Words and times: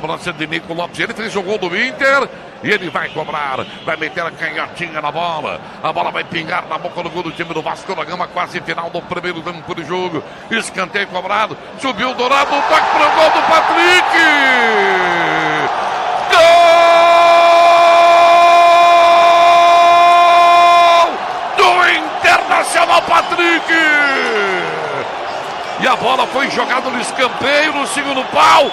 cobrança 0.00 0.32
de 0.32 0.46
Nico 0.46 0.72
Lopes. 0.72 1.00
Ele 1.00 1.12
fez 1.12 1.34
o 1.34 1.42
gol 1.42 1.58
do 1.58 1.76
Inter 1.76 2.28
e 2.62 2.70
ele 2.70 2.88
vai 2.88 3.08
cobrar. 3.08 3.66
Vai 3.84 3.96
meter 3.96 4.24
a 4.24 4.30
canhotinha 4.30 5.00
na 5.00 5.10
bola. 5.10 5.60
A 5.82 5.92
bola 5.92 6.12
vai 6.12 6.22
pingar 6.22 6.64
na 6.68 6.78
boca 6.78 7.02
do 7.02 7.10
gol 7.10 7.24
do 7.24 7.32
time 7.32 7.52
do 7.52 7.60
Vasco 7.60 7.92
da 7.96 8.04
Gama, 8.04 8.28
quase 8.28 8.60
final 8.60 8.88
do 8.90 9.02
primeiro 9.02 9.42
tempo 9.42 9.74
de 9.74 9.84
jogo. 9.84 10.22
Escanteio 10.50 11.08
cobrado. 11.08 11.58
Subiu 11.80 12.10
o 12.10 12.14
Dourado, 12.14 12.50
toque 12.50 12.68
para 12.68 13.06
o 13.06 13.10
gol 13.16 13.30
do 13.30 13.42
Patrick. 13.48 14.18
Gol 21.56 21.74
do 21.74 21.90
Internacional 21.90 23.02
Patrick. 23.02 23.72
E 25.80 25.86
a 25.86 25.94
bola 25.96 26.26
foi 26.28 26.50
jogada 26.50 26.88
no 26.88 27.00
escanteio, 27.00 27.72
no 27.72 27.86
segundo 27.86 28.24
pau. 28.32 28.70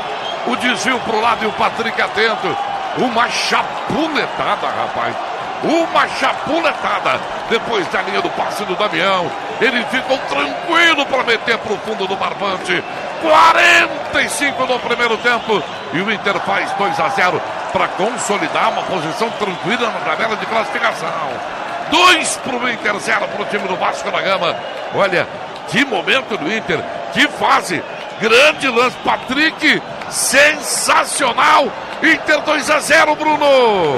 O 0.47 0.55
desvio 0.55 0.99
para 0.99 1.15
o 1.15 1.21
lado 1.21 1.43
e 1.43 1.47
o 1.47 1.51
Patrick 1.53 1.99
atento. 2.01 2.55
Uma 2.97 3.29
chapuletada, 3.29 4.67
rapaz. 4.67 5.15
Uma 5.63 6.07
chapuletada. 6.07 7.19
Depois 7.49 7.87
da 7.87 8.01
linha 8.03 8.21
do 8.21 8.29
passe 8.29 8.63
do 8.63 8.75
Damião. 8.75 9.29
Ele 9.59 9.83
ficou 9.85 10.17
tranquilo 10.29 11.05
para 11.05 11.23
meter 11.23 11.57
para 11.57 11.73
o 11.73 11.77
fundo 11.79 12.07
do 12.07 12.15
barbante. 12.15 12.83
45 13.21 14.65
no 14.65 14.79
primeiro 14.79 15.17
tempo. 15.17 15.63
E 15.93 15.99
o 15.99 16.11
Inter 16.11 16.39
faz 16.41 16.71
2 16.73 16.99
a 16.99 17.09
0 17.09 17.41
para 17.71 17.87
consolidar 17.89 18.71
uma 18.71 18.83
posição 18.83 19.29
tranquila 19.31 19.89
na 19.89 19.99
tabela 19.99 20.35
de 20.35 20.45
classificação. 20.45 21.09
2 21.89 22.37
para 22.37 22.55
o 22.55 22.69
Inter, 22.69 22.99
0 22.99 23.27
para 23.27 23.41
o 23.41 23.45
time 23.45 23.67
do 23.67 23.75
Vasco 23.75 24.09
da 24.09 24.21
Gama. 24.21 24.55
Olha, 24.93 25.27
que 25.67 25.83
momento 25.85 26.37
do 26.37 26.51
Inter, 26.51 26.79
que 27.13 27.27
fase. 27.27 27.83
Grande 28.19 28.69
lance, 28.69 28.95
Patrick, 29.03 29.81
sensacional. 30.09 31.71
Inter 32.03 32.41
2 32.41 32.69
a 32.69 32.79
0, 32.79 33.15
Bruno. 33.15 33.45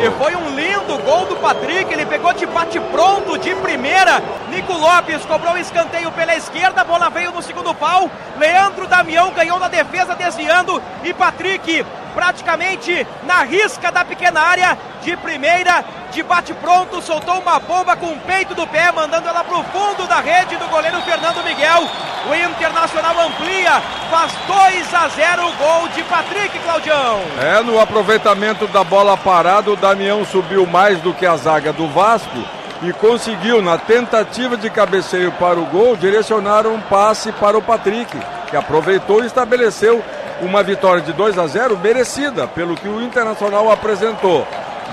E 0.01 0.11
foi 0.11 0.35
um 0.35 0.55
lindo 0.55 0.97
gol 1.03 1.25
do 1.25 1.35
Patrick. 1.37 1.91
Ele 1.91 2.05
pegou 2.05 2.31
de 2.33 2.45
bate 2.45 2.79
pronto 2.79 3.37
de 3.37 3.53
primeira. 3.55 4.21
Nico 4.49 4.73
Lopes 4.73 5.25
cobrou 5.25 5.53
o 5.53 5.57
escanteio 5.57 6.11
pela 6.11 6.35
esquerda. 6.35 6.81
A 6.81 6.85
bola 6.85 7.09
veio 7.09 7.31
no 7.31 7.41
segundo 7.41 7.73
pau. 7.73 8.09
Leandro 8.37 8.87
Damião 8.87 9.31
ganhou 9.31 9.59
na 9.59 9.67
defesa, 9.67 10.15
desviando. 10.15 10.81
E 11.03 11.13
Patrick 11.13 11.83
praticamente 12.17 13.05
na 13.25 13.43
risca 13.43 13.91
da 13.91 14.03
pequena 14.03 14.41
área, 14.41 14.75
de 15.03 15.15
primeira, 15.17 15.85
de 16.11 16.23
bate 16.23 16.51
pronto, 16.55 16.99
soltou 16.99 17.37
uma 17.39 17.59
bomba 17.59 17.95
com 17.95 18.07
o 18.07 18.19
peito 18.21 18.55
do 18.55 18.65
pé, 18.65 18.91
mandando 18.91 19.29
ela 19.29 19.43
para 19.43 19.59
o 19.59 19.63
fundo 19.65 20.07
da 20.07 20.19
rede 20.19 20.55
do 20.57 20.67
goleiro 20.67 20.99
Fernando 21.03 21.43
Miguel. 21.43 21.87
O 22.29 22.35
Internacional 22.35 23.27
amplia, 23.27 23.81
faz 24.09 24.33
2 24.47 24.93
a 24.93 25.07
0 25.07 25.47
o 25.47 25.53
gol 25.53 25.87
de 25.89 26.03
Patrick 26.03 26.59
Claudião. 26.59 27.21
É, 27.39 27.61
no 27.63 27.79
aproveitamento 27.79 28.67
da 28.67 28.83
bola 28.83 29.15
parada, 29.15 29.71
o 29.71 29.77
Damião 29.77 30.25
subiu 30.25 30.65
mais 30.65 30.99
do 30.99 31.13
que 31.13 31.25
a 31.25 31.37
zaga 31.37 31.71
do 31.71 31.87
Vasco 31.87 32.37
e 32.83 32.91
conseguiu, 32.91 33.61
na 33.61 33.77
tentativa 33.77 34.57
de 34.57 34.69
cabeceio 34.69 35.31
para 35.33 35.57
o 35.57 35.65
gol, 35.65 35.95
direcionar 35.95 36.67
um 36.67 36.81
passe 36.81 37.31
para 37.31 37.57
o 37.57 37.61
Patrick, 37.61 38.15
que 38.49 38.57
aproveitou 38.57 39.23
e 39.23 39.27
estabeleceu 39.27 40.03
uma 40.41 40.61
vitória 40.61 41.01
de 41.01 41.13
2 41.13 41.39
a 41.39 41.47
0 41.47 41.77
merecida 41.77 42.45
pelo 42.47 42.75
que 42.75 42.87
o 42.87 43.01
Internacional 43.01 43.71
apresentou. 43.71 44.45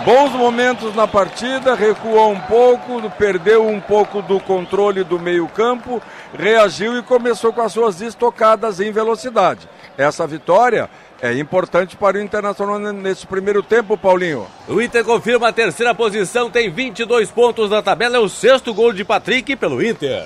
Bons 0.03 0.33
momentos 0.33 0.95
na 0.95 1.07
partida, 1.07 1.75
recuou 1.75 2.31
um 2.33 2.41
pouco, 2.41 3.11
perdeu 3.11 3.67
um 3.67 3.81
pouco 3.81 4.21
do 4.21 4.39
controle 4.39 5.03
do 5.03 5.19
meio-campo, 5.19 6.03
reagiu 6.37 6.99
e 6.99 7.03
começou 7.03 7.53
com 7.53 7.63
as 7.63 7.73
suas 7.73 8.01
estocadas 8.03 8.81
em 8.81 8.91
velocidade. 8.93 9.67
Essa 9.97 10.27
vitória 10.27 10.91
é 11.23 11.33
importante 11.39 11.97
para 11.97 12.19
o 12.19 12.21
Internacional 12.21 12.79
nesse 12.79 13.27
primeiro 13.27 13.63
tempo, 13.63 13.97
Paulinho. 13.97 14.47
O 14.69 14.83
Inter 14.83 15.03
confirma 15.03 15.49
a 15.49 15.53
terceira 15.53 15.95
posição, 15.95 16.51
tem 16.51 16.69
22 16.69 17.31
pontos 17.31 17.71
na 17.71 17.81
tabela, 17.81 18.19
é 18.19 18.21
o 18.21 18.29
sexto 18.29 18.75
gol 18.75 18.93
de 18.93 19.07
Patrick 19.07 19.57
pelo 19.57 19.83
Inter. 19.83 20.23